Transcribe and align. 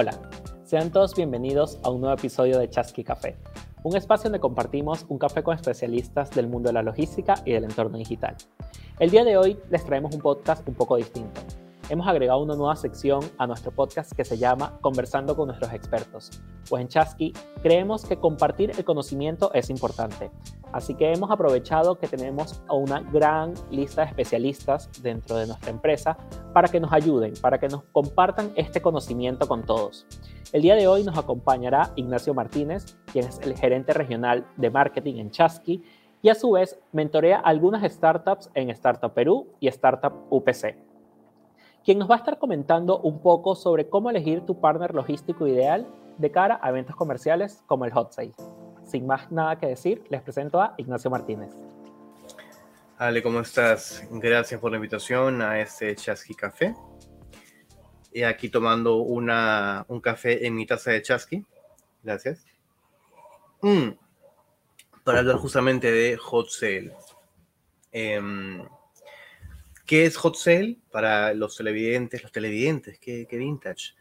Hola, 0.00 0.18
sean 0.64 0.90
todos 0.90 1.14
bienvenidos 1.14 1.78
a 1.82 1.90
un 1.90 2.00
nuevo 2.00 2.16
episodio 2.16 2.58
de 2.58 2.70
Chasqui 2.70 3.04
Café, 3.04 3.36
un 3.82 3.94
espacio 3.98 4.30
donde 4.30 4.40
compartimos 4.40 5.04
un 5.10 5.18
café 5.18 5.42
con 5.42 5.54
especialistas 5.54 6.30
del 6.30 6.46
mundo 6.46 6.70
de 6.70 6.72
la 6.72 6.82
logística 6.82 7.34
y 7.44 7.52
del 7.52 7.64
entorno 7.64 7.98
digital. 7.98 8.34
El 8.98 9.10
día 9.10 9.24
de 9.24 9.36
hoy 9.36 9.58
les 9.68 9.84
traemos 9.84 10.14
un 10.14 10.22
podcast 10.22 10.66
un 10.66 10.74
poco 10.74 10.96
distinto 10.96 11.42
hemos 11.90 12.06
agregado 12.06 12.40
una 12.40 12.54
nueva 12.54 12.76
sección 12.76 13.20
a 13.36 13.48
nuestro 13.48 13.72
podcast 13.72 14.12
que 14.12 14.24
se 14.24 14.38
llama 14.38 14.78
Conversando 14.80 15.34
con 15.36 15.48
nuestros 15.48 15.72
expertos. 15.72 16.30
Pues 16.68 16.82
en 16.82 16.88
Chasqui 16.88 17.32
creemos 17.62 18.04
que 18.06 18.16
compartir 18.16 18.70
el 18.70 18.84
conocimiento 18.84 19.52
es 19.54 19.70
importante. 19.70 20.30
Así 20.72 20.94
que 20.94 21.12
hemos 21.12 21.32
aprovechado 21.32 21.98
que 21.98 22.06
tenemos 22.06 22.62
una 22.70 23.00
gran 23.00 23.54
lista 23.72 24.02
de 24.02 24.08
especialistas 24.08 24.88
dentro 25.02 25.34
de 25.36 25.48
nuestra 25.48 25.70
empresa 25.70 26.16
para 26.52 26.68
que 26.68 26.78
nos 26.78 26.92
ayuden, 26.92 27.34
para 27.40 27.58
que 27.58 27.66
nos 27.66 27.82
compartan 27.90 28.52
este 28.54 28.80
conocimiento 28.80 29.48
con 29.48 29.64
todos. 29.64 30.06
El 30.52 30.62
día 30.62 30.76
de 30.76 30.86
hoy 30.86 31.02
nos 31.02 31.18
acompañará 31.18 31.90
Ignacio 31.96 32.34
Martínez, 32.34 32.96
quien 33.12 33.26
es 33.26 33.40
el 33.40 33.56
gerente 33.56 33.92
regional 33.92 34.46
de 34.56 34.70
marketing 34.70 35.16
en 35.16 35.32
Chasqui 35.32 35.82
y 36.22 36.28
a 36.28 36.36
su 36.36 36.52
vez 36.52 36.78
mentorea 36.92 37.40
algunas 37.40 37.82
startups 37.92 38.48
en 38.54 38.70
Startup 38.70 39.12
Perú 39.12 39.48
y 39.58 39.66
Startup 39.66 40.12
UPC 40.30 40.89
quien 41.84 41.98
nos 41.98 42.10
va 42.10 42.16
a 42.16 42.18
estar 42.18 42.38
comentando 42.38 42.98
un 43.00 43.20
poco 43.22 43.54
sobre 43.54 43.88
cómo 43.88 44.10
elegir 44.10 44.42
tu 44.42 44.60
partner 44.60 44.94
logístico 44.94 45.46
ideal 45.46 45.86
de 46.18 46.30
cara 46.30 46.60
a 46.62 46.68
eventos 46.68 46.96
comerciales 46.96 47.62
como 47.66 47.84
el 47.84 47.92
Hot 47.92 48.12
Sale. 48.12 48.34
Sin 48.84 49.06
más 49.06 49.30
nada 49.30 49.58
que 49.58 49.66
decir, 49.66 50.04
les 50.08 50.20
presento 50.22 50.60
a 50.60 50.74
Ignacio 50.76 51.10
Martínez. 51.10 51.50
Ale, 52.98 53.22
¿cómo 53.22 53.40
estás? 53.40 54.06
Gracias 54.10 54.60
por 54.60 54.70
la 54.70 54.76
invitación 54.76 55.40
a 55.40 55.58
este 55.60 55.96
Chasqui 55.96 56.34
Café. 56.34 56.74
Y 58.12 58.24
aquí 58.24 58.50
tomando 58.50 58.96
una, 58.96 59.86
un 59.88 60.00
café 60.00 60.46
en 60.46 60.54
mi 60.54 60.66
taza 60.66 60.90
de 60.90 61.00
Chasqui. 61.00 61.46
Gracias. 62.02 62.44
Mm. 63.62 63.90
Para 65.04 65.20
hablar 65.20 65.36
justamente 65.36 65.90
de 65.90 66.16
Hot 66.18 66.50
Sale. 66.50 66.92
Em, 67.92 68.62
¿Qué 69.90 70.06
es 70.06 70.16
Hot 70.18 70.36
Sale? 70.36 70.78
Para 70.92 71.34
los 71.34 71.56
televidentes, 71.56 72.22
los 72.22 72.30
televidentes, 72.30 73.00
qué, 73.00 73.26
vintage. 73.28 73.96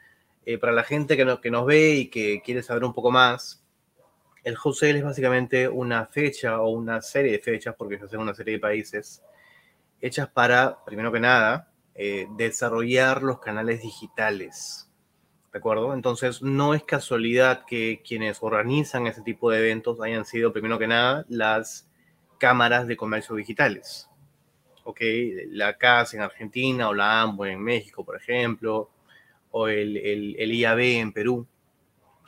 Eh, 0.45 0.59
para 0.59 0.71
la 0.71 0.83
gente 0.83 1.17
que, 1.17 1.39
que 1.41 1.49
nos 1.49 1.65
ve 1.65 1.95
y 1.95 2.09
que 2.11 2.43
quiere 2.43 2.61
saber 2.61 2.83
un 2.83 2.93
poco 2.93 3.09
más, 3.09 3.65
el 4.43 4.55
Hot 4.55 4.75
Sale 4.75 4.99
es 4.99 5.03
básicamente 5.03 5.67
una 5.67 6.05
fecha 6.05 6.61
o 6.61 6.69
una 6.69 7.01
serie 7.01 7.31
de 7.31 7.39
fechas, 7.39 7.73
porque 7.75 7.97
se 7.97 8.05
hacen 8.05 8.19
una 8.19 8.35
serie 8.35 8.53
de 8.53 8.59
países, 8.59 9.23
hechas 9.99 10.29
para, 10.29 10.77
primero 10.85 11.11
que 11.11 11.21
nada, 11.21 11.71
eh, 11.95 12.27
desarrollar 12.37 13.23
los 13.23 13.39
canales 13.39 13.81
digitales. 13.81 14.91
¿De 15.51 15.57
acuerdo? 15.57 15.95
Entonces, 15.95 16.43
no 16.43 16.75
es 16.75 16.83
casualidad 16.83 17.65
que 17.65 18.03
quienes 18.07 18.43
organizan 18.43 19.07
ese 19.07 19.23
tipo 19.23 19.49
de 19.49 19.57
eventos 19.57 19.99
hayan 20.01 20.25
sido, 20.25 20.53
primero 20.53 20.77
que 20.77 20.85
nada, 20.85 21.25
las 21.29 21.89
cámaras 22.37 22.85
de 22.85 22.95
comercio 22.95 23.35
digitales. 23.35 24.05
¿Ok? 24.89 25.01
La 25.49 25.77
CAS 25.77 26.15
en 26.15 26.21
Argentina 26.21 26.89
o 26.89 26.93
la 26.93 27.21
AMBO 27.21 27.45
en 27.45 27.61
México, 27.61 28.03
por 28.03 28.15
ejemplo, 28.15 28.89
o 29.51 29.67
el, 29.67 29.97
el, 29.97 30.51
IAB 30.51 30.79
en 30.79 31.13
Perú. 31.13 31.47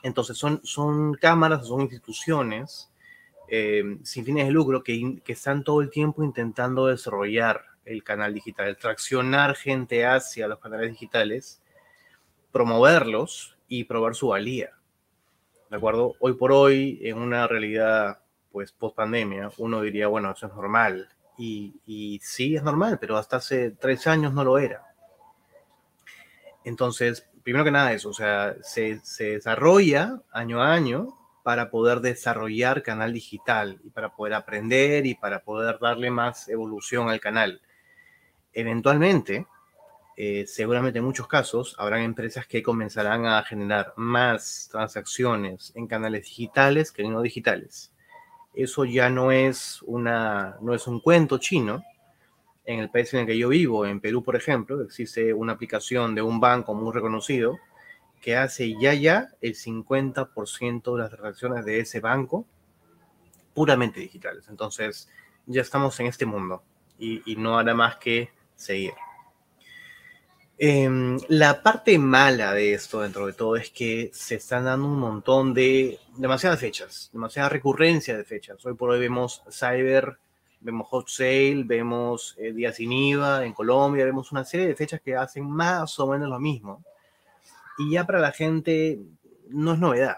Entonces 0.04 0.38
son, 0.38 0.62
son 0.64 1.16
cámaras, 1.16 1.68
son 1.68 1.82
instituciones 1.82 2.92
eh, 3.48 3.98
sin 4.04 4.26
fines 4.26 4.46
de 4.46 4.52
lucro 4.52 4.84
que, 4.84 5.22
que, 5.24 5.34
están 5.34 5.64
todo 5.64 5.82
el 5.82 5.90
tiempo 5.90 6.24
intentando 6.24 6.88
desarrollar 6.88 7.64
el 7.86 8.04
canal 8.04 8.34
digital, 8.34 8.78
traccionar 8.78 9.56
gente 9.56 10.06
hacia 10.06 10.48
los 10.48 10.60
canales 10.60 10.92
digitales, 10.92 11.62
promoverlos 12.52 13.58
y 13.68 13.86
probar 13.86 14.16
su 14.16 14.30
valía. 14.30 14.72
¿De 15.70 15.78
acuerdo? 15.78 16.16
Hoy 16.20 16.34
por 16.34 16.52
hoy, 16.52 17.00
en 17.02 17.18
una 17.18 17.48
realidad 17.48 18.20
pues 18.52 18.72
post 18.72 18.96
pandemia, 18.96 19.50
uno 19.58 19.82
diría, 19.82 20.08
bueno, 20.08 20.32
eso 20.32 20.46
es 20.48 20.54
normal, 20.54 21.10
y, 21.42 22.20
sí, 22.24 22.56
es 22.56 22.64
normal, 22.64 22.98
pero 23.00 23.18
hasta 23.18 23.38
hace 23.38 23.72
tres 23.72 24.08
años 24.08 24.34
no 24.34 24.44
lo 24.44 24.60
era. 24.60 24.84
Entonces, 26.64 27.28
primero 27.44 27.64
que 27.64 27.72
nada 27.72 27.94
eso, 27.94 28.10
o 28.10 28.14
sea, 28.14 28.56
se, 28.62 29.00
se, 29.04 29.34
desarrolla 29.34 30.22
año 30.32 30.62
a 30.62 30.74
año 30.74 31.18
para 31.44 31.72
poder 31.72 32.02
desarrollar 32.02 32.84
canal 32.84 33.14
digital 33.14 33.80
y 33.84 33.90
para 33.90 34.16
poder 34.16 34.36
aprender 34.36 35.06
y 35.08 35.16
para 35.16 35.44
poder 35.44 35.80
darle 35.80 36.12
más 36.12 36.48
evolución 36.50 37.10
al 37.10 37.20
canal. 37.20 37.62
Eventualmente, 38.54 39.48
eh, 40.18 40.46
seguramente 40.46 41.00
en 41.00 41.06
muchos 41.06 41.28
casos, 41.28 41.76
habrán 41.80 42.02
empresas 42.02 42.46
que 42.46 42.62
comenzarán 42.62 43.26
a 43.26 43.42
generar 43.44 43.94
más 43.96 44.70
transacciones 44.72 45.72
en 45.76 45.88
canales 45.88 46.26
digitales 46.26 46.92
que 46.92 47.02
en 47.02 47.14
no 47.14 47.22
digitales 47.24 47.92
eso 48.54 48.86
ya 48.86 49.10
no 49.10 49.32
es, 49.32 49.82
una, 49.84 50.58
no 50.62 50.74
es 50.74 50.88
un 50.88 51.00
cuento 51.00 51.38
chino. 51.38 51.84
En 52.66 52.80
el 52.80 52.90
país 52.90 53.14
en 53.14 53.22
el 53.22 53.26
que 53.26 53.38
yo 53.38 53.50
vivo, 53.50 53.86
en 53.86 54.00
Perú, 54.00 54.24
por 54.24 54.36
ejemplo, 54.36 54.82
existe 54.82 55.34
una 55.34 55.54
aplicación 55.54 56.14
de 56.14 56.22
un 56.22 56.40
banco 56.40 56.74
muy 56.74 56.94
reconocido 56.94 57.58
que 58.22 58.38
hace 58.38 58.76
ya 58.80 58.94
ya 58.94 59.30
el 59.42 59.56
50% 59.56 60.94
de 60.94 61.02
las 61.02 61.10
transacciones 61.10 61.66
de 61.66 61.80
ese 61.80 62.00
banco 62.00 62.46
puramente 63.54 64.00
digitales. 64.00 64.48
Entonces, 64.48 65.10
ya 65.48 65.62
estamos 65.62 66.00
en 66.00 66.06
este 66.06 66.26
mundo 66.26 66.64
y, 67.00 67.24
y 67.26 67.36
no 67.36 67.58
hará 67.58 67.74
más 67.74 67.98
que 67.98 68.30
seguir. 68.56 68.94
Em, 70.58 71.18
la 71.28 71.64
parte 71.64 71.98
mala 71.98 72.54
de 72.54 72.74
esto, 72.74 73.02
dentro 73.02 73.26
de 73.26 73.34
todo, 73.34 73.56
es 73.56 73.72
que 73.72 74.12
se 74.14 74.36
están 74.36 74.66
dando 74.66 74.88
un 74.88 75.00
montón 75.00 75.54
de 75.54 76.00
demasiadas 76.18 76.60
fechas, 76.60 77.10
demasiada 77.12 77.50
recurrencia 77.50 78.16
de 78.16 78.24
fechas. 78.24 78.64
Hoy 78.66 78.76
por 78.76 78.92
hoy 78.92 79.00
vemos 79.00 79.44
Cyber, 79.50 80.18
vemos 80.60 80.88
Hot 80.90 81.10
Sale, 81.10 81.64
vemos 81.66 82.36
eh, 82.38 82.54
Días 82.54 82.76
sin 82.76 82.92
en 82.92 83.54
Colombia, 83.54 84.06
vemos 84.06 84.32
una 84.32 84.46
serie 84.46 84.68
de 84.68 84.76
fechas 84.76 85.02
que 85.02 85.16
hacen 85.16 85.50
más 85.50 86.00
o 86.00 86.08
menos 86.08 86.30
lo 86.30 86.40
mismo. 86.40 86.84
Y 87.80 87.94
ya 87.94 88.06
para 88.06 88.20
la 88.20 88.32
gente 88.32 89.00
no 89.50 89.74
es 89.74 89.80
novedad. 89.80 90.18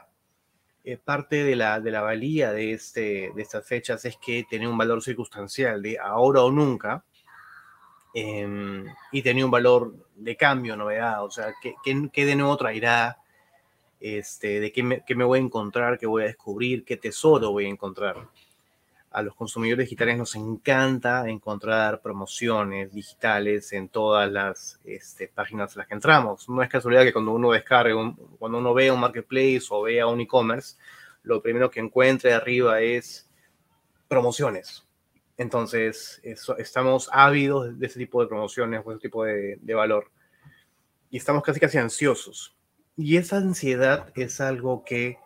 Eh, 0.84 0.98
parte 0.98 1.46
de 1.46 1.56
la, 1.56 1.80
de 1.80 1.92
la 1.92 2.02
valía 2.02 2.52
de, 2.52 2.74
este, 2.74 3.32
de 3.34 3.42
estas 3.42 3.66
fechas 3.66 4.04
es 4.04 4.18
que 4.18 4.44
tiene 4.50 4.68
un 4.68 4.78
valor 4.78 5.02
circunstancial 5.02 5.82
de 5.82 5.98
ahora 5.98 6.44
o 6.44 6.52
nunca 6.52 7.06
Em, 8.14 8.86
y 9.12 9.22
tenía 9.22 9.46
un 9.46 9.52
valor 9.52 9.94
de 10.16 10.36
cambio, 10.36 10.76
novedad, 10.76 11.24
o 11.24 11.32
sea, 11.32 11.54
¿qué, 11.62 11.74
qué, 12.12 12.26
de 12.26 12.36
nuevo 12.36 12.56
traerá? 12.58 13.18
Este, 14.00 14.60
¿De 14.60 14.72
qué 14.72 14.84
me, 14.84 15.04
qué 15.06 15.16
me 15.16 15.24
voy 15.24 15.40
a 15.40 15.42
encontrar? 15.42 15.98
¿Qué 15.98 16.06
voy 16.06 16.24
a 16.24 16.28
descubrir? 16.28 16.84
¿Qué 16.86 16.98
tesoro 16.98 17.52
voy 17.52 17.66
a 17.66 17.70
encontrar? 17.70 18.28
a 19.14 19.22
los 19.22 19.36
consumidores 19.36 19.86
digitales 19.86 20.18
nos 20.18 20.36
encanta 20.36 21.30
encontrar 21.30 22.02
promociones 22.02 22.92
digitales 22.92 23.72
en 23.72 23.88
todas 23.88 24.30
las 24.30 24.80
este, 24.84 25.28
páginas 25.28 25.76
en 25.76 25.80
las 25.80 25.88
que 25.88 25.94
entramos. 25.94 26.50
No 26.50 26.64
es 26.64 26.70
casualidad 26.70 27.04
que 27.04 27.14
cuando 27.14 27.32
uno 27.32 27.52
descargue, 27.52 27.94
cuando 28.40 28.58
uno 28.58 28.74
ve 28.74 28.92
un 28.92 29.00
marketplace 29.00 29.62
o 29.70 29.84
vea 29.84 30.08
un 30.08 30.20
e-commerce, 30.20 30.78
lo 31.22 31.44
primero 31.44 31.70
que 31.70 31.80
encuentre 31.80 32.34
arriba 32.34 32.82
es 32.82 33.30
promociones. 34.08 34.84
Entonces, 35.38 36.22
estamos 36.58 37.10
ávidos 37.12 37.78
de 37.80 37.88
ese 37.88 38.00
tipo 38.00 38.22
de 38.22 38.28
promociones 38.28 38.82
o 38.86 38.92
ese 38.92 39.02
tipo 39.02 39.24
de, 39.24 39.74
valor. 39.74 40.12
Y 41.10 41.18
estamos 41.18 41.44
casi 41.44 41.60
casi 41.60 41.78
ansiosos. 41.78 42.56
Y 42.96 43.18
esa 43.18 43.38
ansiedad 43.38 44.12
es 44.16 44.40
algo 44.40 44.84
que 44.84 45.18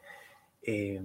eh, 0.62 1.02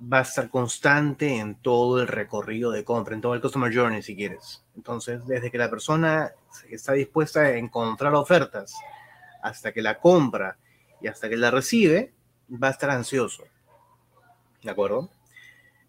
va 0.00 0.18
a 0.18 0.22
estar 0.22 0.50
constante 0.50 1.38
en 1.38 1.56
todo 1.56 2.00
el 2.00 2.08
recorrido 2.08 2.70
de 2.72 2.84
compra, 2.84 3.14
en 3.14 3.20
todo 3.20 3.34
el 3.34 3.40
customer 3.40 3.74
journey, 3.74 4.02
si 4.02 4.16
quieres. 4.16 4.64
Entonces, 4.76 5.24
desde 5.26 5.50
que 5.50 5.58
la 5.58 5.70
persona 5.70 6.32
está 6.68 6.92
dispuesta 6.92 7.40
a 7.40 7.56
encontrar 7.56 8.14
ofertas 8.14 8.74
hasta 9.42 9.72
que 9.72 9.82
la 9.82 9.98
compra 10.00 10.58
y 11.00 11.06
hasta 11.06 11.28
que 11.28 11.36
la 11.36 11.50
recibe, 11.50 12.12
va 12.50 12.68
a 12.68 12.72
estar 12.72 12.90
ansioso. 12.90 13.44
¿De 14.62 14.70
acuerdo? 14.70 15.10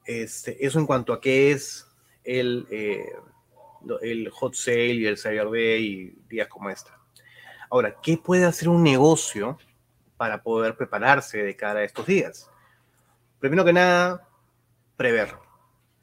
Este, 0.05 0.63
eso 0.65 0.79
en 0.79 0.85
cuanto 0.85 1.13
a 1.13 1.21
qué 1.21 1.51
es 1.51 1.88
el, 2.23 2.67
eh, 2.69 3.11
el 4.01 4.29
hot 4.29 4.53
sale 4.53 4.93
y 4.93 5.05
el 5.05 5.17
Cyber 5.17 5.49
Day 5.49 5.85
y 5.85 6.15
días 6.29 6.47
como 6.47 6.69
esta. 6.69 6.97
Ahora, 7.69 7.95
¿qué 8.01 8.17
puede 8.17 8.45
hacer 8.45 8.69
un 8.69 8.83
negocio 8.83 9.57
para 10.17 10.41
poder 10.41 10.75
prepararse 10.75 11.43
de 11.43 11.55
cara 11.55 11.79
a 11.79 11.83
estos 11.83 12.05
días? 12.05 12.49
Primero 13.39 13.63
que 13.63 13.73
nada, 13.73 14.27
prever. 14.97 15.35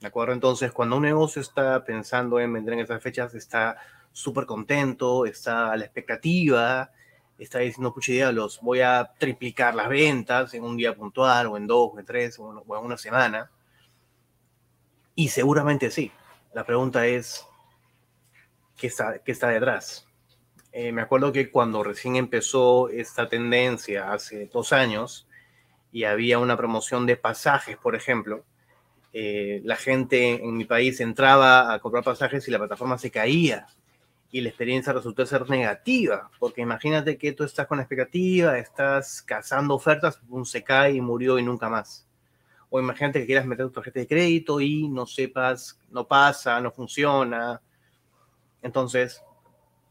¿De 0.01 0.07
acuerdo? 0.07 0.33
Entonces, 0.33 0.73
cuando 0.73 0.97
un 0.97 1.03
negocio 1.03 1.43
está 1.43 1.85
pensando 1.85 2.39
en 2.39 2.53
vender 2.53 2.75
en 2.75 2.81
esas 2.81 3.03
fechas, 3.03 3.35
está 3.35 3.77
súper 4.13 4.47
contento, 4.47 5.27
está 5.27 5.73
a 5.73 5.77
la 5.77 5.85
expectativa, 5.85 6.91
está 7.39 7.59
diciendo, 7.59 7.93
pucha 7.93 8.13
idea, 8.13 8.33
los 8.33 8.61
voy 8.61 8.81
a 8.81 9.13
triplicar 9.19 9.75
las 9.75 9.89
ventas 9.89 10.55
en 10.55 10.65
un 10.65 10.77
día 10.77 10.95
puntual, 10.95 11.49
o 11.49 11.57
en 11.57 11.67
dos, 11.67 11.91
o 11.95 11.99
en 11.99 12.07
tres, 12.07 12.39
o 12.39 12.79
en 12.79 12.85
una 12.85 12.97
semana. 12.97 13.51
Y 15.17 15.29
seguramente 15.29 15.91
sí. 15.91 16.13
La 16.55 16.65
pregunta 16.65 17.07
es, 17.07 17.47
¿qué 18.77 18.87
está, 18.87 19.19
qué 19.25 19.33
está 19.33 19.49
detrás? 19.49 20.07
Eh, 20.73 20.93
me 20.93 21.01
acuerdo 21.01 21.33
que 21.33 21.51
cuando 21.51 21.83
recién 21.83 22.17
empezó 22.17 22.91
esta 22.91 23.27
tendencia 23.27 24.13
hace 24.13 24.47
dos 24.53 24.75
años 24.75 25.27
y 25.91 26.05
había 26.05 26.39
una 26.39 26.57
promoción 26.57 27.07
de 27.07 27.17
pasajes, 27.17 27.79
por 27.79 27.97
ejemplo, 27.97 28.45
eh, 29.15 29.63
la 29.65 29.77
gente 29.77 30.35
en 30.35 30.55
mi 30.55 30.67
país 30.67 31.01
entraba 31.01 31.73
a 31.73 31.79
comprar 31.79 32.05
pasajes 32.05 32.47
y 32.47 32.51
la 32.51 32.59
plataforma 32.59 32.99
se 32.99 33.11
caía 33.11 33.67
y 34.31 34.43
la 34.43 34.51
experiencia 34.51 34.93
resultó 34.93 35.25
ser 35.25 35.49
negativa, 35.49 36.31
porque 36.39 36.61
imagínate 36.61 37.17
que 37.17 37.33
tú 37.33 37.45
estás 37.45 37.67
con 37.67 37.79
la 37.79 37.85
expectativa, 37.85 38.59
estás 38.59 39.23
cazando 39.23 39.75
ofertas, 39.75 40.21
se 40.45 40.63
cae 40.63 40.93
y 40.93 41.01
murió 41.01 41.39
y 41.39 41.43
nunca 41.43 41.71
más. 41.71 42.06
O 42.77 42.81
imagínate 42.81 43.21
que 43.21 43.27
quieras 43.27 43.47
meter 43.47 43.65
tu 43.65 43.73
tarjeta 43.73 44.01
de 44.01 44.07
crédito 44.07 44.61
y 44.61 44.87
no 44.87 45.07
sepas, 45.07 45.81
no 45.89 46.07
pasa, 46.07 46.61
no 46.61 46.71
funciona. 46.71 47.63
Entonces, 48.61 49.23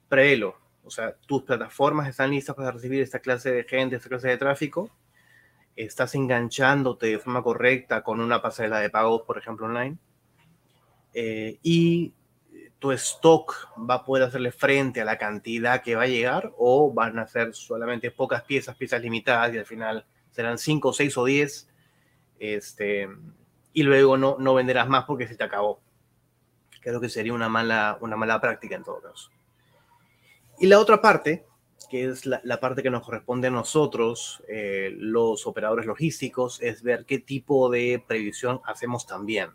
préelo. 0.08 0.56
O 0.84 0.92
sea, 0.92 1.16
tus 1.26 1.42
plataformas 1.42 2.08
están 2.08 2.30
listas 2.30 2.56
para 2.56 2.70
recibir 2.70 3.02
esta 3.02 3.18
clase 3.18 3.52
de 3.52 3.64
gente, 3.64 3.96
esta 3.96 4.08
clase 4.08 4.28
de 4.28 4.38
tráfico. 4.38 4.92
Estás 5.76 6.14
enganchándote 6.14 7.08
de 7.08 7.18
forma 7.18 7.42
correcta 7.42 8.04
con 8.04 8.20
una 8.20 8.40
pasarela 8.40 8.80
de 8.80 8.92
pagos, 8.92 9.24
por 9.24 9.40
ejemplo, 9.40 9.66
online. 9.66 9.98
Eh, 11.16 11.58
y 11.64 12.14
tu 12.78 12.92
stock 12.92 13.68
va 13.78 13.96
a 13.96 14.06
poder 14.06 14.26
hacerle 14.26 14.52
frente 14.52 15.02
a 15.02 15.06
la 15.06 15.18
cantidad 15.18 15.82
que 15.82 15.96
va 15.96 16.04
a 16.04 16.08
llegar 16.08 16.54
o 16.60 16.94
van 16.94 17.18
a 17.18 17.26
ser 17.26 17.56
solamente 17.56 18.12
pocas 18.12 18.44
piezas, 18.44 18.76
piezas 18.76 19.02
limitadas 19.02 19.56
y 19.56 19.58
al 19.58 19.66
final 19.66 20.06
serán 20.30 20.60
5, 20.60 20.94
6 20.94 21.18
o 21.18 21.26
10 21.26 21.70
este, 22.40 23.10
y 23.74 23.84
luego 23.84 24.18
no, 24.18 24.38
no 24.40 24.54
venderás 24.54 24.88
más 24.88 25.06
porque 25.06 25.28
se 25.28 25.36
te 25.36 25.44
acabó. 25.44 25.82
Creo 26.82 27.02
que 27.02 27.10
sería 27.10 27.34
una 27.34 27.50
mala, 27.50 27.98
una 28.02 28.16
mala 28.16 28.40
práctica 28.40 28.76
en 28.76 28.84
todo 28.84 29.02
caso. 29.02 29.32
Y 30.60 30.68
la 30.68 30.80
otra 30.80 31.02
parte, 31.02 31.46
que 31.90 32.06
es 32.06 32.26
la, 32.26 32.60
parte 32.60 32.82
que 32.82 32.90
nos 32.90 33.04
corresponde 33.04 33.48
a 33.48 33.52
nosotros, 33.52 34.44
eh, 34.48 34.94
los 34.96 35.46
operadores 35.48 35.86
logísticos, 35.86 36.62
es 36.62 36.82
ver 36.82 37.06
qué 37.06 37.20
tipo 37.20 37.70
de 37.70 38.04
previsión 38.08 38.62
hacemos 38.66 39.06
también. 39.06 39.50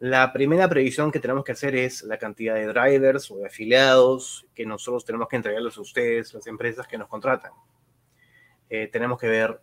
La 0.00 0.32
primera 0.32 0.68
previsión 0.68 1.10
que 1.10 1.20
tenemos 1.20 1.44
que 1.44 1.52
hacer 1.52 1.74
es 1.76 2.02
la 2.02 2.18
cantidad 2.18 2.54
de 2.54 2.66
drivers 2.66 3.30
o 3.30 3.36
de 3.36 3.46
afiliados 3.46 4.46
que 4.54 4.66
nosotros 4.66 5.04
tenemos 5.04 5.28
que 5.28 5.36
entregarles 5.36 5.78
a 5.78 5.80
ustedes, 5.80 6.34
las 6.34 6.46
empresas 6.46 6.86
que 6.86 6.98
nos 6.98 7.08
contratan. 7.08 7.52
Eh, 8.68 8.88
tenemos 8.92 9.18
que 9.18 9.28
ver 9.28 9.60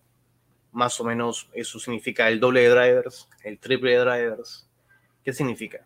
más 0.72 1.00
o 1.00 1.04
menos, 1.04 1.50
eso 1.54 1.80
significa 1.80 2.30
el 2.30 2.40
doble 2.40 2.62
de 2.62 2.70
drivers, 2.70 3.30
el 3.44 3.60
triple 3.60 3.92
de 3.92 3.98
drivers. 4.00 4.70
¿Qué 5.24 5.34
significa? 5.34 5.86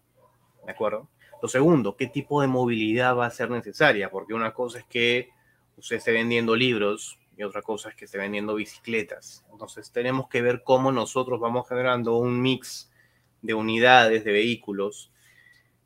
¿De 0.66 0.72
acuerdo? 0.72 1.10
Lo 1.42 1.48
segundo, 1.48 1.96
¿qué 1.96 2.08
tipo 2.08 2.42
de 2.42 2.48
movilidad 2.48 3.16
va 3.16 3.26
a 3.26 3.32
ser 3.32 3.50
necesaria? 3.50 4.10
Porque 4.10 4.34
una 4.34 4.54
cosa 4.54 4.80
es 4.80 4.86
que 4.86 5.30
usted 5.78 5.98
esté 5.98 6.12
vendiendo 6.12 6.56
libros 6.56 7.20
y 7.38 7.44
otra 7.44 7.62
cosa 7.62 7.90
es 7.90 7.96
que 7.96 8.06
esté 8.06 8.18
vendiendo 8.18 8.56
bicicletas. 8.56 9.46
Entonces 9.52 9.92
tenemos 9.92 10.30
que 10.30 10.42
ver 10.42 10.64
cómo 10.64 10.92
nosotros 10.92 11.40
vamos 11.40 11.68
generando 11.68 12.16
un 12.18 12.42
mix 12.42 12.92
de 13.42 13.54
unidades, 13.54 14.24
de 14.24 14.32
vehículos 14.32 15.12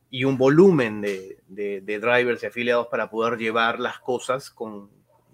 y 0.09 0.23
un 0.23 0.37
volumen 0.37 1.01
de, 1.01 1.41
drivers 1.47 2.43
y 2.43 2.45
afiliados 2.45 2.87
para 2.87 3.09
poder 3.09 3.37
llevar 3.37 3.79
las 3.79 3.99
cosas 3.99 4.49
con, 4.49 4.89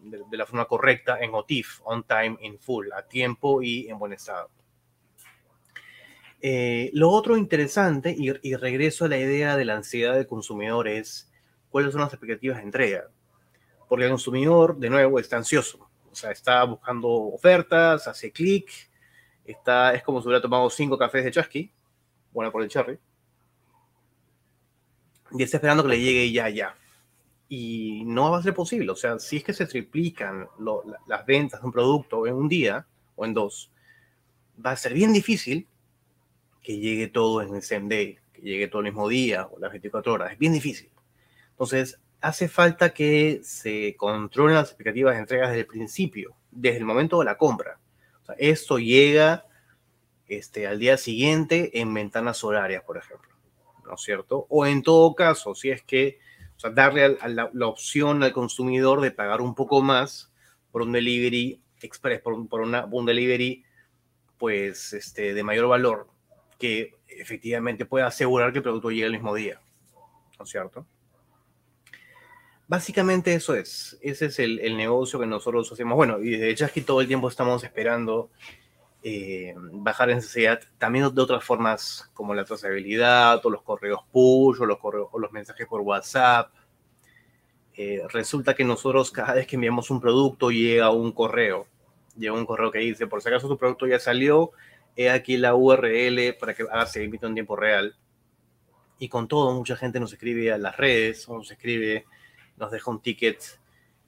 de, 0.09 0.37
la 0.37 0.45
forma 0.45 0.65
correcta 0.65 1.19
en 1.19 1.33
OTIF, 1.33 1.81
on 1.83 2.03
time, 2.03 2.37
in 2.41 2.59
full, 2.59 2.87
a 2.93 3.03
tiempo 3.03 3.61
y 3.61 3.89
en 3.89 3.99
buen 3.99 4.13
estado. 4.13 4.49
Eh, 6.41 6.91
lo 6.93 7.09
otro 7.09 7.37
interesante, 7.37 8.15
y, 8.17 8.31
y, 8.47 8.55
regreso 8.55 9.05
a 9.05 9.07
la 9.07 9.17
idea 9.17 9.57
de 9.57 9.65
la 9.65 9.75
ansiedad 9.75 10.13
del 10.13 10.27
consumidor, 10.27 10.87
es 10.87 11.31
cuáles 11.69 11.91
son 11.91 12.01
las 12.01 12.13
expectativas 12.13 12.57
de 12.57 12.63
entrega. 12.63 13.07
Porque 13.87 14.05
el 14.05 14.11
consumidor, 14.11 14.77
de 14.77 14.89
nuevo, 14.89 15.19
está 15.19 15.37
ansioso. 15.37 15.89
O 16.11 16.15
sea, 16.15 16.31
está 16.31 16.63
buscando 16.63 17.09
ofertas, 17.09 18.07
hace 18.07 18.31
clic, 18.31 18.69
está, 19.43 19.93
es 19.93 20.03
como 20.03 20.21
si 20.21 20.27
hubiera 20.27 20.41
tomado 20.41 20.69
cinco 20.69 20.97
cafés 20.97 21.23
de 21.23 21.31
chasqui 21.31 21.71
buena 22.35 22.51
por 22.51 22.61
el 22.61 22.69
cherry. 22.69 22.99
Y 25.31 25.41
está 25.41 25.57
esperando 25.57 25.83
que 25.83 25.89
le 25.89 25.99
llegue 25.99 26.31
ya, 26.31 26.49
ya. 26.49 26.75
Y 27.47 28.03
no 28.05 28.31
va 28.31 28.39
a 28.39 28.43
ser 28.43 28.53
posible. 28.53 28.91
O 28.91 28.95
sea, 28.95 29.19
si 29.19 29.37
es 29.37 29.43
que 29.43 29.53
se 29.53 29.65
triplican 29.65 30.47
las 31.07 31.25
ventas 31.25 31.61
de 31.61 31.65
un 31.65 31.71
producto 31.71 32.25
en 32.27 32.35
un 32.35 32.47
día 32.47 32.85
o 33.15 33.25
en 33.25 33.33
dos, 33.33 33.71
va 34.63 34.71
a 34.71 34.75
ser 34.75 34.93
bien 34.93 35.13
difícil 35.13 35.67
que 36.61 36.77
llegue 36.77 37.07
todo 37.07 37.41
en 37.41 37.55
el 37.55 37.61
same 37.61 37.87
day, 37.87 38.17
que 38.33 38.41
llegue 38.41 38.67
todo 38.67 38.81
el 38.81 38.85
mismo 38.85 39.07
día 39.07 39.47
o 39.47 39.59
las 39.59 39.71
24 39.71 40.13
horas. 40.13 40.31
Es 40.31 40.39
bien 40.39 40.53
difícil. 40.53 40.89
Entonces, 41.51 41.99
hace 42.21 42.47
falta 42.47 42.93
que 42.93 43.41
se 43.43 43.95
controlen 43.95 44.55
las 44.55 44.69
expectativas 44.69 45.13
de 45.13 45.21
entregas 45.21 45.49
desde 45.49 45.61
el 45.61 45.67
principio, 45.67 46.35
desde 46.49 46.79
el 46.79 46.85
momento 46.85 47.19
de 47.19 47.25
la 47.25 47.37
compra. 47.37 47.79
O 48.23 48.25
sea, 48.25 48.35
esto 48.39 48.79
llega 48.79 49.45
este, 50.27 50.65
al 50.65 50.79
día 50.79 50.97
siguiente 50.97 51.79
en 51.79 51.93
ventanas 51.93 52.43
horarias, 52.43 52.83
por 52.83 52.97
ejemplo, 52.97 53.29
¿no 53.85 53.93
es 53.93 54.01
cierto? 54.01 54.47
O 54.49 54.65
en 54.65 54.81
todo 54.81 55.13
caso, 55.13 55.53
si 55.53 55.69
es 55.69 55.83
que, 55.83 56.17
o 56.57 56.59
sea, 56.59 56.69
darle 56.69 57.17
la, 57.27 57.67
opción 57.67 58.23
al 58.23 58.31
consumidor 58.31 59.01
de 59.01 59.11
pagar 59.11 59.41
un 59.41 59.55
poco 59.55 59.81
más 59.81 60.31
por 60.71 60.81
un 60.81 60.91
delivery 60.91 61.61
express, 61.81 62.21
por, 62.21 62.33
un, 62.33 62.47
por 62.47 62.61
una, 62.61 62.85
un 62.85 63.05
delivery, 63.05 63.63
pues, 64.37 64.93
este, 64.93 65.33
de 65.33 65.43
mayor 65.43 65.67
valor, 65.67 66.07
que 66.59 66.95
efectivamente 67.07 67.85
pueda 67.85 68.07
asegurar 68.07 68.51
que 68.51 68.59
el 68.59 68.63
producto 68.63 68.91
llegue 68.91 69.05
el 69.05 69.11
mismo 69.11 69.33
día, 69.35 69.59
¿no 70.39 70.45
es 70.45 70.49
cierto? 70.49 70.85
Básicamente 72.67 73.33
eso 73.35 73.53
es, 73.53 73.97
ese 74.01 74.25
es 74.25 74.39
el, 74.39 74.59
el 74.59 74.75
negocio 74.75 75.19
que 75.19 75.27
nosotros 75.27 75.71
hacemos. 75.71 75.95
Bueno, 75.95 76.19
y 76.19 76.31
de 76.31 76.49
hecho 76.49 76.65
es 76.65 76.71
que 76.71 76.81
todo 76.81 76.99
el 77.01 77.07
tiempo 77.07 77.27
estamos 77.27 77.63
esperando 77.63 78.31
eh, 79.07 79.53
bajar 79.55 80.09
en 80.09 80.15
necesidad 80.15 80.59
también 80.79 81.13
de 81.13 81.21
otras 81.21 81.43
formas 81.43 82.09
como 82.15 82.33
la 82.33 82.43
trazabilidad 82.43 83.39
o 83.45 83.51
los 83.51 83.61
correos 83.61 83.99
push 84.11 84.59
o 84.59 84.65
los, 84.65 84.79
correos, 84.79 85.09
o 85.11 85.19
los 85.19 85.31
mensajes 85.31 85.67
por 85.67 85.81
WhatsApp. 85.81 86.51
Eh, 87.75 88.01
resulta 88.09 88.55
que 88.55 88.63
nosotros 88.63 89.11
cada 89.11 89.35
vez 89.35 89.45
que 89.45 89.57
enviamos 89.57 89.91
un 89.91 90.01
producto 90.01 90.49
llega 90.49 90.89
un 90.89 91.11
correo, 91.11 91.67
llega 92.17 92.33
un 92.33 92.47
correo 92.47 92.71
que 92.71 92.79
dice, 92.79 93.05
por 93.05 93.21
si 93.21 93.27
acaso 93.29 93.47
tu 93.47 93.59
producto 93.59 93.85
ya 93.85 93.99
salió, 93.99 94.53
he 94.95 95.11
aquí 95.11 95.37
la 95.37 95.53
URL 95.53 96.33
para 96.39 96.55
que 96.55 96.63
haga 96.63 96.87
seguimiento 96.87 97.27
en 97.27 97.35
tiempo 97.35 97.55
real. 97.55 97.95
Y 98.97 99.07
con 99.07 99.27
todo, 99.27 99.53
mucha 99.53 99.75
gente 99.75 99.99
nos 99.99 100.13
escribe 100.13 100.51
a 100.51 100.57
las 100.57 100.77
redes, 100.77 101.29
nos 101.29 101.51
escribe, 101.51 102.07
nos 102.57 102.71
deja 102.71 102.89
un 102.89 103.03
ticket, 103.03 103.59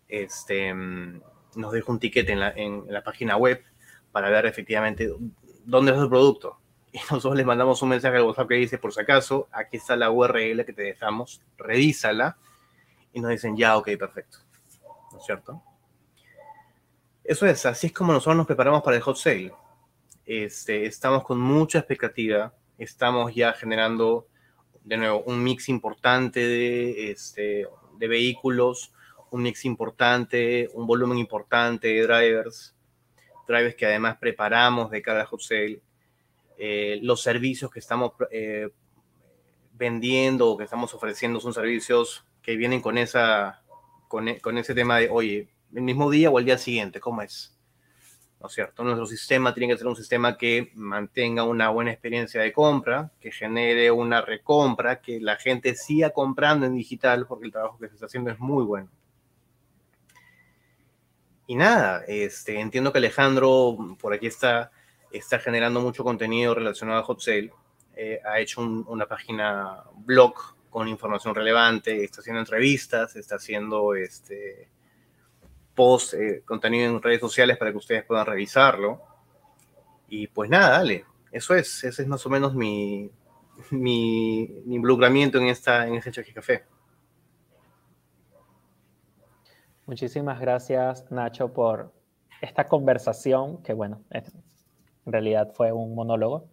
este, 0.07 0.73
mm, 0.73 1.21
nos 1.57 1.71
deja 1.71 1.91
un 1.91 1.99
ticket 1.99 2.27
en 2.29 2.39
la, 2.39 2.49
en 2.49 2.85
la 2.89 3.03
página 3.03 3.37
web 3.37 3.61
para 4.11 4.29
ver 4.29 4.45
efectivamente 4.45 5.09
dónde 5.65 5.91
es 5.91 5.97
el 5.97 6.09
producto. 6.09 6.57
Y 6.91 6.99
nosotros 7.11 7.35
les 7.35 7.45
mandamos 7.45 7.81
un 7.81 7.89
mensaje 7.89 8.17
al 8.17 8.23
WhatsApp 8.23 8.47
que 8.47 8.55
dice, 8.55 8.77
por 8.77 8.93
si 8.93 9.01
acaso, 9.01 9.47
aquí 9.51 9.77
está 9.77 9.95
la 9.95 10.09
URL 10.09 10.65
que 10.65 10.73
te 10.73 10.83
dejamos, 10.83 11.41
revísala. 11.57 12.37
Y 13.13 13.19
nos 13.19 13.31
dicen, 13.31 13.55
ya, 13.57 13.77
ok, 13.77 13.89
perfecto. 13.99 14.39
¿No 15.11 15.19
es 15.19 15.25
cierto? 15.25 15.61
Eso 17.23 17.45
es, 17.45 17.65
así 17.65 17.87
es 17.87 17.93
como 17.93 18.13
nosotros 18.13 18.37
nos 18.37 18.47
preparamos 18.47 18.81
para 18.81 18.95
el 18.95 19.03
hot 19.03 19.17
sale. 19.17 19.51
Este, 20.25 20.85
estamos 20.85 21.23
con 21.23 21.39
mucha 21.39 21.79
expectativa, 21.79 22.53
estamos 22.77 23.35
ya 23.35 23.53
generando, 23.53 24.27
de 24.83 24.97
nuevo, 24.97 25.23
un 25.25 25.43
mix 25.43 25.67
importante 25.67 26.39
de, 26.39 27.11
este, 27.11 27.67
de 27.97 28.07
vehículos, 28.07 28.93
un 29.29 29.41
mix 29.41 29.65
importante, 29.65 30.69
un 30.73 30.87
volumen 30.87 31.17
importante 31.17 31.89
de 31.89 32.07
drivers 32.07 32.76
drivers 33.47 33.75
que 33.75 33.85
además 33.85 34.17
preparamos 34.17 34.91
de 34.91 35.01
cada 35.01 35.25
hot 35.25 35.41
sale, 35.41 35.81
eh, 36.57 36.99
los 37.03 37.21
servicios 37.21 37.71
que 37.71 37.79
estamos 37.79 38.13
eh, 38.31 38.69
vendiendo 39.73 40.49
o 40.49 40.57
que 40.57 40.63
estamos 40.63 40.93
ofreciendo 40.93 41.39
son 41.39 41.53
servicios 41.53 42.25
que 42.41 42.55
vienen 42.55 42.81
con, 42.81 42.97
esa, 42.97 43.61
con, 44.07 44.27
e, 44.27 44.39
con 44.39 44.57
ese 44.57 44.73
tema 44.73 44.97
de, 44.99 45.09
oye, 45.09 45.49
el 45.73 45.81
mismo 45.81 46.09
día 46.09 46.29
o 46.29 46.39
el 46.39 46.45
día 46.45 46.57
siguiente, 46.57 46.99
¿cómo 46.99 47.21
es? 47.21 47.57
¿no 48.39 48.47
es 48.47 48.53
cierto? 48.53 48.83
Nuestro 48.83 49.05
sistema 49.05 49.53
tiene 49.53 49.73
que 49.73 49.77
ser 49.79 49.87
un 49.87 49.95
sistema 49.95 50.37
que 50.37 50.71
mantenga 50.75 51.43
una 51.43 51.69
buena 51.69 51.91
experiencia 51.91 52.41
de 52.41 52.53
compra, 52.53 53.11
que 53.19 53.31
genere 53.31 53.89
una 53.91 54.21
recompra, 54.21 55.01
que 55.01 55.19
la 55.19 55.37
gente 55.37 55.75
siga 55.75 56.11
comprando 56.11 56.65
en 56.65 56.75
digital, 56.75 57.25
porque 57.27 57.45
el 57.45 57.51
trabajo 57.51 57.79
que 57.79 57.87
se 57.87 57.95
está 57.95 58.05
haciendo 58.05 58.29
es 58.29 58.39
muy 58.39 58.63
bueno. 58.63 58.89
Y 61.47 61.55
nada, 61.55 62.03
este, 62.07 62.59
entiendo 62.59 62.91
que 62.91 62.97
Alejandro 62.97 63.77
por 63.99 64.13
aquí 64.13 64.27
está, 64.27 64.71
está 65.11 65.39
generando 65.39 65.79
mucho 65.79 66.03
contenido 66.03 66.53
relacionado 66.53 66.99
a 66.99 67.03
Hot 67.03 67.21
Sale. 67.21 67.51
Eh, 67.95 68.21
ha 68.25 68.39
hecho 68.39 68.61
una 68.61 69.07
página 69.07 69.83
blog 69.95 70.35
con 70.69 70.87
información 70.87 71.33
relevante, 71.33 72.03
está 72.03 72.19
haciendo 72.19 72.41
entrevistas, 72.41 73.15
está 73.15 73.37
haciendo 73.37 73.95
este, 73.95 74.69
post, 75.73 76.15
eh, 76.15 76.43
contenido 76.45 76.89
en 76.89 77.01
redes 77.01 77.21
sociales 77.21 77.57
para 77.57 77.71
que 77.71 77.77
ustedes 77.77 78.03
puedan 78.03 78.25
revisarlo. 78.25 79.01
Y 80.09 80.27
pues 80.27 80.49
nada, 80.49 80.71
dale, 80.71 81.05
eso 81.31 81.55
es, 81.55 81.83
ese 81.83 82.01
es 82.01 82.07
más 82.07 82.25
o 82.25 82.29
menos 82.29 82.53
mi, 82.53 83.09
mi, 83.71 84.43
involucramiento 84.67 85.37
en, 85.37 85.47
esta, 85.47 85.87
en 85.87 85.95
este 85.95 86.33
Café. 86.33 86.65
Muchísimas 89.87 90.41
gracias, 90.41 91.09
Nacho, 91.09 91.53
por 91.53 91.93
esta 92.41 92.65
conversación, 92.65 93.63
que 93.63 93.73
bueno, 93.73 94.01
en 94.11 94.25
realidad 95.05 95.53
fue 95.53 95.71
un 95.71 95.95
monólogo, 95.95 96.49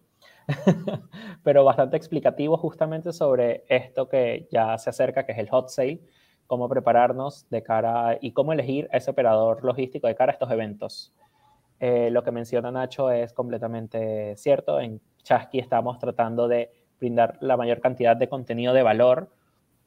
pero 1.43 1.65
bastante 1.65 1.97
explicativo 1.97 2.55
justamente 2.55 3.11
sobre 3.11 3.65
esto 3.67 4.07
que 4.07 4.47
ya 4.49 4.77
se 4.77 4.89
acerca, 4.89 5.25
que 5.25 5.33
es 5.33 5.37
el 5.37 5.49
hot 5.49 5.67
sale, 5.67 5.99
cómo 6.47 6.69
prepararnos 6.69 7.45
de 7.49 7.61
cara 7.61 8.17
y 8.21 8.31
cómo 8.31 8.53
elegir 8.53 8.87
ese 8.93 9.11
operador 9.11 9.65
logístico 9.65 10.07
de 10.07 10.15
cara 10.15 10.31
a 10.31 10.35
estos 10.35 10.49
eventos. 10.49 11.13
Eh, 11.81 12.09
lo 12.11 12.23
que 12.23 12.31
menciona 12.31 12.71
Nacho 12.71 13.11
es 13.11 13.33
completamente 13.33 14.37
cierto. 14.37 14.79
En 14.79 15.01
Chasqui 15.23 15.59
estamos 15.59 15.99
tratando 15.99 16.47
de 16.47 16.71
brindar 16.99 17.37
la 17.41 17.57
mayor 17.57 17.81
cantidad 17.81 18.15
de 18.15 18.29
contenido 18.29 18.73
de 18.73 18.81
valor 18.81 19.29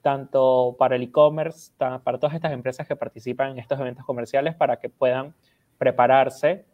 tanto 0.03 0.77
para 0.79 0.97
el 0.97 1.03
e-commerce, 1.03 1.73
para 1.77 2.19
todas 2.19 2.35
estas 2.35 2.53
empresas 2.53 2.87
que 2.87 2.97
participan 2.97 3.51
en 3.53 3.59
estos 3.59 3.79
eventos 3.81 4.05
comerciales, 4.05 4.55
para 4.55 4.79
que 4.79 4.89
puedan 4.89 5.35
prepararse 5.79 6.65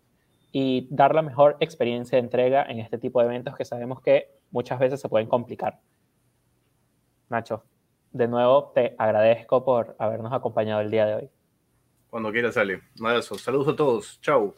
y 0.53 0.87
dar 0.91 1.15
la 1.15 1.23
mejor 1.23 1.57
experiencia 1.61 2.17
de 2.17 2.25
entrega 2.25 2.65
en 2.65 2.79
este 2.79 2.99
tipo 2.99 3.21
de 3.21 3.27
eventos 3.27 3.57
que 3.57 3.65
sabemos 3.65 4.01
que 4.01 4.31
muchas 4.51 4.79
veces 4.79 5.01
se 5.01 5.09
pueden 5.09 5.29
complicar. 5.29 5.81
Nacho, 7.29 7.65
de 8.13 8.29
nuevo 8.29 8.71
te 8.75 8.95
agradezco 8.99 9.65
por 9.65 9.97
habernos 9.99 10.33
acompañado 10.33 10.81
el 10.81 10.91
día 10.91 11.07
de 11.07 11.15
hoy. 11.15 11.31
Cuando 12.09 12.31
quieras, 12.31 12.55
sale. 12.55 12.81
Un 13.01 13.07
abrazo. 13.09 13.37
Saludos 13.37 13.75
a 13.75 13.77
todos. 13.77 14.21
Chau. 14.21 14.55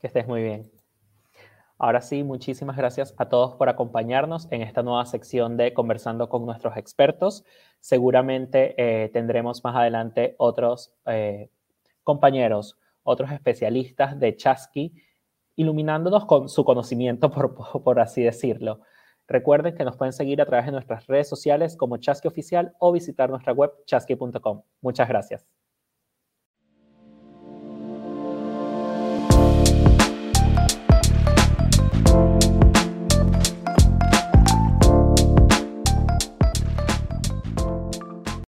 Que 0.00 0.08
estés 0.08 0.26
muy 0.26 0.42
bien. 0.42 0.68
Ahora 1.78 2.00
sí, 2.00 2.24
muchísimas 2.24 2.76
gracias 2.76 3.14
a 3.16 3.28
todos 3.28 3.54
por 3.54 3.68
acompañarnos 3.68 4.50
en 4.50 4.62
esta 4.62 4.82
nueva 4.82 5.06
sección 5.06 5.56
de 5.56 5.72
Conversando 5.72 6.28
con 6.28 6.44
nuestros 6.44 6.76
expertos. 6.76 7.44
Seguramente 7.84 8.74
eh, 8.78 9.10
tendremos 9.10 9.62
más 9.62 9.76
adelante 9.76 10.36
otros 10.38 10.94
eh, 11.04 11.50
compañeros, 12.02 12.78
otros 13.02 13.30
especialistas 13.30 14.18
de 14.18 14.34
Chasqui, 14.34 14.94
iluminándonos 15.56 16.24
con 16.24 16.48
su 16.48 16.64
conocimiento, 16.64 17.30
por, 17.34 17.54
por 17.82 18.00
así 18.00 18.22
decirlo. 18.22 18.80
Recuerden 19.28 19.74
que 19.74 19.84
nos 19.84 19.98
pueden 19.98 20.14
seguir 20.14 20.40
a 20.40 20.46
través 20.46 20.64
de 20.64 20.72
nuestras 20.72 21.06
redes 21.08 21.28
sociales 21.28 21.76
como 21.76 21.98
Chasqui 21.98 22.26
Oficial 22.26 22.72
o 22.78 22.90
visitar 22.90 23.28
nuestra 23.28 23.52
web 23.52 23.70
chasqui.com. 23.84 24.62
Muchas 24.80 25.06
gracias. 25.06 25.46